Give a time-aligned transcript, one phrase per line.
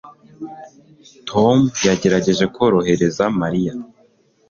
[1.29, 1.57] Tom
[1.87, 3.73] yagerageje korohereza Mariya